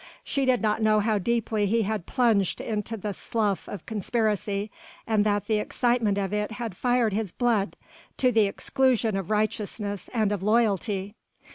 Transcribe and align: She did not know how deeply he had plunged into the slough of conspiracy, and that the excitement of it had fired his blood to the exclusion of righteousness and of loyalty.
She 0.23 0.45
did 0.45 0.63
not 0.63 0.81
know 0.81 0.99
how 0.99 1.19
deeply 1.19 1.67
he 1.67 1.83
had 1.83 2.07
plunged 2.07 2.59
into 2.59 2.97
the 2.97 3.13
slough 3.13 3.67
of 3.69 3.85
conspiracy, 3.85 4.71
and 5.05 5.23
that 5.27 5.45
the 5.45 5.59
excitement 5.59 6.17
of 6.17 6.33
it 6.33 6.53
had 6.53 6.75
fired 6.75 7.13
his 7.13 7.31
blood 7.31 7.75
to 8.17 8.31
the 8.31 8.47
exclusion 8.47 9.15
of 9.15 9.29
righteousness 9.29 10.09
and 10.11 10.31
of 10.31 10.41
loyalty. 10.41 11.13